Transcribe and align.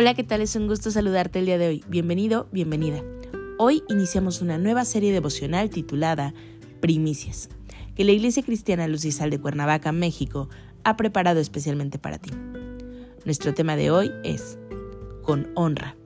Hola, 0.00 0.14
¿qué 0.14 0.22
tal? 0.22 0.42
Es 0.42 0.54
un 0.54 0.68
gusto 0.68 0.92
saludarte 0.92 1.40
el 1.40 1.46
día 1.46 1.58
de 1.58 1.66
hoy. 1.66 1.84
Bienvenido, 1.88 2.46
bienvenida. 2.52 3.02
Hoy 3.58 3.82
iniciamos 3.88 4.40
una 4.40 4.56
nueva 4.56 4.84
serie 4.84 5.12
devocional 5.12 5.70
titulada 5.70 6.34
Primicias, 6.78 7.48
que 7.96 8.04
la 8.04 8.12
Iglesia 8.12 8.44
Cristiana 8.44 8.86
Lucisal 8.86 9.28
de 9.28 9.40
Cuernavaca, 9.40 9.90
México, 9.90 10.48
ha 10.84 10.96
preparado 10.96 11.40
especialmente 11.40 11.98
para 11.98 12.18
ti. 12.18 12.30
Nuestro 13.24 13.54
tema 13.54 13.74
de 13.74 13.90
hoy 13.90 14.12
es 14.22 14.56
Con 15.24 15.50
honra. 15.56 15.96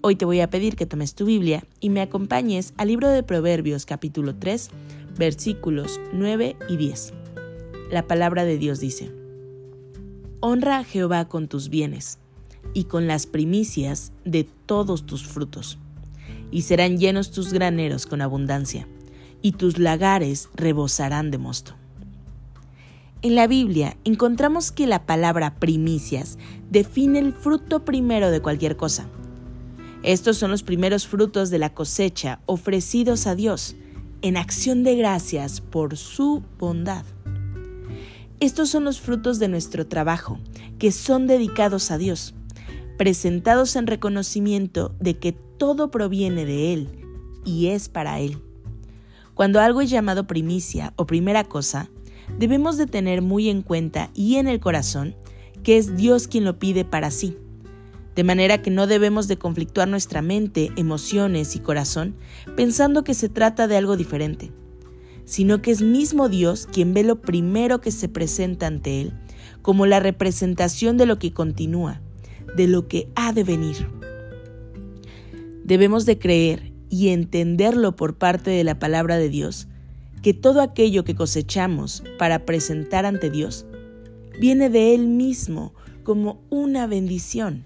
Hoy 0.00 0.16
te 0.16 0.24
voy 0.24 0.40
a 0.40 0.50
pedir 0.50 0.74
que 0.74 0.86
tomes 0.86 1.14
tu 1.14 1.24
Biblia 1.24 1.62
y 1.78 1.90
me 1.90 2.00
acompañes 2.00 2.74
al 2.76 2.88
libro 2.88 3.08
de 3.08 3.22
Proverbios 3.22 3.86
capítulo 3.86 4.34
3, 4.34 4.68
versículos 5.16 6.00
9 6.12 6.56
y 6.68 6.76
10. 6.76 7.12
La 7.88 8.04
palabra 8.04 8.44
de 8.44 8.58
Dios 8.58 8.80
dice, 8.80 9.12
Honra 10.40 10.78
a 10.78 10.84
Jehová 10.84 11.28
con 11.28 11.46
tus 11.46 11.68
bienes 11.68 12.18
y 12.74 12.84
con 12.84 13.06
las 13.06 13.26
primicias 13.26 14.12
de 14.24 14.44
todos 14.44 15.06
tus 15.06 15.26
frutos. 15.26 15.78
Y 16.50 16.62
serán 16.62 16.98
llenos 16.98 17.30
tus 17.30 17.52
graneros 17.52 18.06
con 18.06 18.20
abundancia, 18.20 18.86
y 19.42 19.52
tus 19.52 19.78
lagares 19.78 20.48
rebosarán 20.54 21.30
de 21.30 21.38
mosto. 21.38 21.74
En 23.22 23.36
la 23.36 23.46
Biblia 23.46 23.96
encontramos 24.04 24.72
que 24.72 24.86
la 24.86 25.06
palabra 25.06 25.54
primicias 25.54 26.38
define 26.70 27.20
el 27.20 27.32
fruto 27.32 27.84
primero 27.84 28.30
de 28.30 28.40
cualquier 28.40 28.76
cosa. 28.76 29.06
Estos 30.02 30.36
son 30.36 30.50
los 30.50 30.64
primeros 30.64 31.06
frutos 31.06 31.50
de 31.50 31.58
la 31.58 31.72
cosecha 31.72 32.40
ofrecidos 32.46 33.28
a 33.28 33.36
Dios 33.36 33.76
en 34.22 34.36
acción 34.36 34.82
de 34.82 34.96
gracias 34.96 35.60
por 35.60 35.96
su 35.96 36.42
bondad. 36.58 37.04
Estos 38.40 38.70
son 38.70 38.82
los 38.82 39.00
frutos 39.00 39.38
de 39.38 39.46
nuestro 39.46 39.86
trabajo, 39.86 40.40
que 40.80 40.90
son 40.90 41.28
dedicados 41.28 41.92
a 41.92 41.98
Dios 41.98 42.34
presentados 42.96 43.76
en 43.76 43.86
reconocimiento 43.86 44.94
de 45.00 45.18
que 45.18 45.32
todo 45.32 45.90
proviene 45.90 46.44
de 46.44 46.72
Él 46.72 46.88
y 47.44 47.68
es 47.68 47.88
para 47.88 48.20
Él. 48.20 48.38
Cuando 49.34 49.60
algo 49.60 49.80
es 49.80 49.90
llamado 49.90 50.26
primicia 50.26 50.92
o 50.96 51.06
primera 51.06 51.44
cosa, 51.44 51.88
debemos 52.38 52.76
de 52.76 52.86
tener 52.86 53.22
muy 53.22 53.48
en 53.48 53.62
cuenta 53.62 54.10
y 54.14 54.36
en 54.36 54.46
el 54.46 54.60
corazón 54.60 55.14
que 55.62 55.78
es 55.78 55.96
Dios 55.96 56.28
quien 56.28 56.44
lo 56.44 56.58
pide 56.58 56.84
para 56.84 57.10
sí. 57.10 57.36
De 58.14 58.24
manera 58.24 58.60
que 58.60 58.70
no 58.70 58.86
debemos 58.86 59.26
de 59.26 59.38
conflictuar 59.38 59.88
nuestra 59.88 60.20
mente, 60.20 60.70
emociones 60.76 61.56
y 61.56 61.60
corazón 61.60 62.14
pensando 62.56 63.04
que 63.04 63.14
se 63.14 63.28
trata 63.28 63.68
de 63.68 63.76
algo 63.76 63.96
diferente, 63.96 64.52
sino 65.24 65.62
que 65.62 65.70
es 65.70 65.80
mismo 65.80 66.28
Dios 66.28 66.68
quien 66.70 66.92
ve 66.92 67.04
lo 67.04 67.22
primero 67.22 67.80
que 67.80 67.90
se 67.90 68.08
presenta 68.08 68.66
ante 68.66 69.00
Él 69.00 69.14
como 69.62 69.86
la 69.86 70.00
representación 70.00 70.96
de 70.96 71.06
lo 71.06 71.18
que 71.18 71.32
continúa, 71.32 72.00
de 72.56 72.66
lo 72.66 72.88
que 72.88 73.08
ha 73.14 73.32
de 73.32 73.44
venir. 73.44 73.88
Debemos 75.64 76.06
de 76.06 76.18
creer 76.18 76.72
y 76.88 77.08
entenderlo 77.08 77.96
por 77.96 78.16
parte 78.18 78.50
de 78.50 78.64
la 78.64 78.78
palabra 78.78 79.16
de 79.16 79.28
Dios, 79.28 79.68
que 80.22 80.34
todo 80.34 80.60
aquello 80.60 81.04
que 81.04 81.14
cosechamos 81.14 82.02
para 82.18 82.44
presentar 82.44 83.06
ante 83.06 83.30
Dios 83.30 83.66
viene 84.38 84.70
de 84.70 84.94
Él 84.94 85.06
mismo 85.06 85.74
como 86.04 86.42
una 86.50 86.86
bendición. 86.86 87.64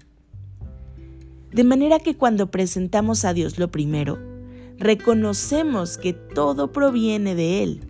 De 1.51 1.63
manera 1.63 1.99
que 1.99 2.15
cuando 2.15 2.51
presentamos 2.51 3.25
a 3.25 3.33
Dios 3.33 3.57
lo 3.57 3.71
primero, 3.71 4.17
reconocemos 4.77 5.97
que 5.97 6.13
todo 6.13 6.71
proviene 6.71 7.35
de 7.35 7.63
Él 7.63 7.81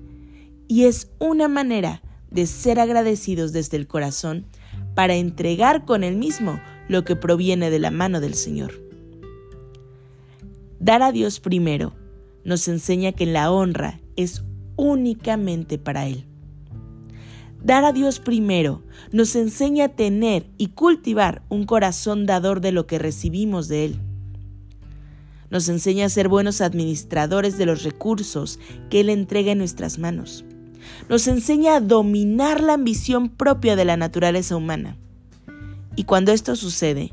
y 0.68 0.86
es 0.86 1.12
una 1.20 1.48
manera 1.48 2.02
de 2.32 2.46
ser 2.46 2.80
agradecidos 2.80 3.54
desde 3.54 3.78
el 3.78 3.88
corazón 3.88 4.46
para 4.96 5.16
entregar 5.16 5.86
con 5.86 6.04
Él 6.04 6.18
mismo 6.18 6.60
lo 6.88 7.04
que 7.04 7.16
proviene 7.16 7.70
de 7.70 7.80
la 7.80 7.92
mano 7.92 8.20
del 8.20 8.34
Señor. 8.34 8.82
Dar 10.80 11.02
a 11.02 11.12
Dios 11.12 11.40
primero 11.40 11.94
nos 12.44 12.68
enseña 12.68 13.12
que 13.12 13.26
la 13.26 13.52
honra 13.52 14.00
es 14.16 14.44
únicamente 14.76 15.78
para 15.78 16.08
Él. 16.08 16.26
Dar 17.64 17.84
a 17.84 17.92
Dios 17.92 18.20
primero 18.20 18.84
nos 19.12 19.36
enseña 19.36 19.86
a 19.86 19.90
tener 19.90 20.46
y 20.58 20.68
cultivar 20.68 21.42
un 21.50 21.66
corazón 21.66 22.26
dador 22.26 22.62
de 22.62 22.72
lo 22.72 22.88
que 22.88 23.00
recibimos 23.00 23.68
de 23.68 23.86
Él. 23.86 24.00
Nos 25.50 25.68
enseña 25.70 26.06
a 26.06 26.10
ser 26.10 26.30
buenos 26.30 26.62
administradores 26.62 27.58
de 27.58 27.66
los 27.66 27.84
recursos 27.84 28.60
que 28.90 29.00
Él 29.00 29.10
entrega 29.10 29.54
en 29.54 29.58
nuestras 29.58 29.98
manos. 29.98 30.46
Nos 31.10 31.28
enseña 31.28 31.76
a 31.76 31.82
dominar 31.82 32.62
la 32.62 32.74
ambición 32.74 33.30
propia 33.30 33.76
de 33.76 33.86
la 33.86 33.98
naturaleza 33.98 34.56
humana 34.56 34.98
y 35.98 36.06
cuando 36.06 36.32
esto 36.32 36.56
sucede, 36.56 37.12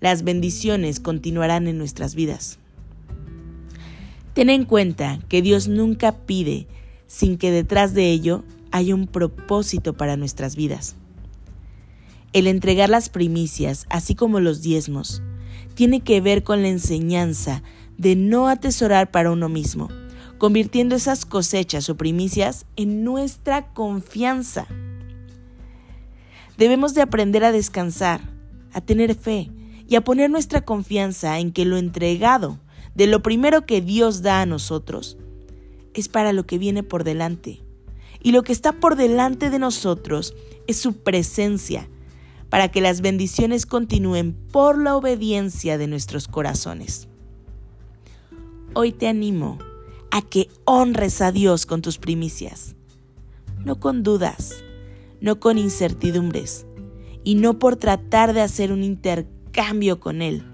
las 0.00 0.24
bendiciones 0.24 1.00
continuarán 1.00 1.68
en 1.68 1.78
nuestras 1.78 2.14
vidas. 2.14 2.58
Ten 4.34 4.50
en 4.50 4.64
cuenta 4.64 5.20
que 5.28 5.40
Dios 5.40 5.68
nunca 5.68 6.12
pide 6.26 6.66
sin 7.06 7.38
que 7.38 7.52
detrás 7.52 7.94
de 7.94 8.10
ello 8.10 8.44
haya 8.72 8.94
un 8.94 9.06
propósito 9.06 9.96
para 9.96 10.16
nuestras 10.16 10.56
vidas. 10.56 10.96
El 12.32 12.48
entregar 12.48 12.90
las 12.90 13.08
primicias, 13.08 13.86
así 13.88 14.16
como 14.16 14.40
los 14.40 14.60
diezmos, 14.62 15.22
tiene 15.74 16.00
que 16.00 16.20
ver 16.20 16.42
con 16.42 16.62
la 16.62 16.68
enseñanza 16.68 17.62
de 17.98 18.16
no 18.16 18.48
atesorar 18.48 19.12
para 19.12 19.30
uno 19.30 19.48
mismo, 19.48 19.88
convirtiendo 20.38 20.96
esas 20.96 21.24
cosechas 21.24 21.88
o 21.88 21.96
primicias 21.96 22.66
en 22.74 23.04
nuestra 23.04 23.72
confianza. 23.72 24.66
Debemos 26.56 26.94
de 26.94 27.02
aprender 27.02 27.44
a 27.44 27.52
descansar, 27.52 28.20
a 28.72 28.80
tener 28.80 29.14
fe 29.14 29.50
y 29.88 29.96
a 29.96 30.04
poner 30.04 30.30
nuestra 30.30 30.64
confianza 30.64 31.38
en 31.38 31.52
que 31.52 31.64
lo 31.64 31.76
entregado 31.76 32.60
de 32.94 33.06
lo 33.06 33.22
primero 33.22 33.66
que 33.66 33.80
Dios 33.80 34.22
da 34.22 34.40
a 34.40 34.46
nosotros 34.46 35.16
es 35.94 36.08
para 36.08 36.32
lo 36.32 36.46
que 36.46 36.58
viene 36.58 36.82
por 36.82 37.04
delante. 37.04 37.60
Y 38.22 38.32
lo 38.32 38.42
que 38.42 38.52
está 38.52 38.72
por 38.72 38.96
delante 38.96 39.50
de 39.50 39.58
nosotros 39.58 40.34
es 40.66 40.78
su 40.78 41.02
presencia, 41.02 41.88
para 42.48 42.70
que 42.70 42.80
las 42.80 43.00
bendiciones 43.00 43.66
continúen 43.66 44.32
por 44.32 44.78
la 44.78 44.96
obediencia 44.96 45.76
de 45.76 45.88
nuestros 45.88 46.28
corazones. 46.28 47.08
Hoy 48.74 48.92
te 48.92 49.08
animo 49.08 49.58
a 50.10 50.22
que 50.22 50.48
honres 50.64 51.20
a 51.20 51.32
Dios 51.32 51.66
con 51.66 51.82
tus 51.82 51.98
primicias, 51.98 52.76
no 53.64 53.78
con 53.78 54.02
dudas, 54.02 54.63
no 55.20 55.40
con 55.40 55.58
incertidumbres, 55.58 56.66
y 57.24 57.34
no 57.36 57.58
por 57.58 57.76
tratar 57.76 58.34
de 58.34 58.42
hacer 58.42 58.72
un 58.72 58.82
intercambio 58.82 60.00
con 60.00 60.22
Él. 60.22 60.44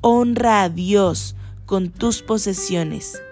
Honra 0.00 0.64
a 0.64 0.68
Dios 0.68 1.36
con 1.64 1.90
tus 1.90 2.22
posesiones. 2.22 3.22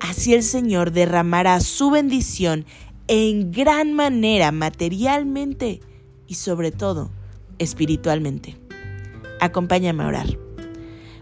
Así 0.00 0.32
el 0.32 0.42
Señor 0.42 0.92
derramará 0.92 1.60
su 1.60 1.90
bendición 1.90 2.64
en 3.08 3.52
gran 3.52 3.92
manera 3.92 4.52
materialmente 4.52 5.80
y 6.26 6.34
sobre 6.34 6.70
todo 6.70 7.10
espiritualmente. 7.58 8.56
Acompáñame 9.40 10.04
a 10.04 10.08
orar. 10.08 10.38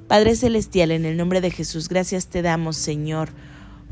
Padre 0.08 0.36
Celestial, 0.36 0.92
en 0.92 1.04
el 1.04 1.16
nombre 1.16 1.40
de 1.40 1.50
Jesús, 1.50 1.88
gracias 1.88 2.28
te 2.28 2.42
damos, 2.42 2.76
Señor, 2.76 3.30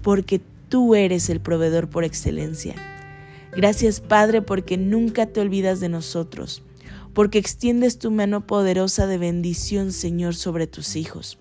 porque 0.02 0.40
tú 0.68 0.94
eres 0.94 1.28
el 1.28 1.40
proveedor 1.40 1.88
por 1.88 2.04
excelencia. 2.04 2.74
Gracias 3.56 4.00
Padre 4.00 4.42
porque 4.42 4.76
nunca 4.76 5.26
te 5.26 5.40
olvidas 5.40 5.78
de 5.80 5.88
nosotros, 5.88 6.62
porque 7.12 7.38
extiendes 7.38 7.98
tu 7.98 8.10
mano 8.10 8.46
poderosa 8.46 9.06
de 9.06 9.18
bendición, 9.18 9.92
Señor, 9.92 10.34
sobre 10.34 10.66
tus 10.66 10.96
hijos. 10.96 11.38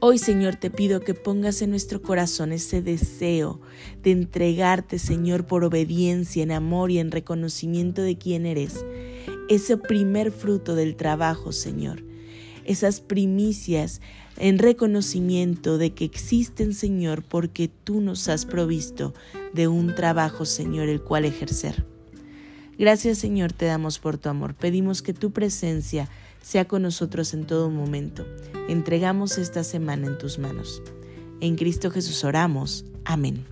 Hoy, 0.00 0.18
Señor, 0.18 0.56
te 0.56 0.68
pido 0.68 1.00
que 1.00 1.14
pongas 1.14 1.62
en 1.62 1.70
nuestro 1.70 2.02
corazón 2.02 2.52
ese 2.52 2.82
deseo 2.82 3.60
de 4.02 4.10
entregarte, 4.10 4.98
Señor, 4.98 5.46
por 5.46 5.62
obediencia, 5.62 6.42
en 6.42 6.50
amor 6.50 6.90
y 6.90 6.98
en 6.98 7.12
reconocimiento 7.12 8.02
de 8.02 8.18
quién 8.18 8.44
eres. 8.44 8.84
Ese 9.48 9.76
primer 9.76 10.32
fruto 10.32 10.74
del 10.74 10.96
trabajo, 10.96 11.52
Señor. 11.52 12.02
Esas 12.64 13.00
primicias 13.00 14.00
en 14.36 14.58
reconocimiento 14.58 15.78
de 15.78 15.90
que 15.90 16.04
existen, 16.04 16.74
Señor, 16.74 17.22
porque 17.22 17.68
tú 17.68 18.00
nos 18.00 18.28
has 18.28 18.46
provisto 18.46 19.14
de 19.52 19.68
un 19.68 19.94
trabajo, 19.94 20.44
Señor, 20.44 20.88
el 20.88 21.02
cual 21.02 21.24
ejercer. 21.24 21.84
Gracias, 22.78 23.18
Señor, 23.18 23.52
te 23.52 23.66
damos 23.66 23.98
por 23.98 24.18
tu 24.18 24.28
amor. 24.28 24.54
Pedimos 24.54 25.02
que 25.02 25.12
tu 25.12 25.30
presencia 25.30 26.08
sea 26.42 26.66
con 26.66 26.82
nosotros 26.82 27.34
en 27.34 27.46
todo 27.46 27.70
momento. 27.70 28.26
Entregamos 28.68 29.38
esta 29.38 29.64
semana 29.64 30.06
en 30.06 30.18
tus 30.18 30.38
manos. 30.38 30.82
En 31.40 31.56
Cristo 31.56 31.90
Jesús 31.90 32.24
oramos. 32.24 32.84
Amén. 33.04 33.51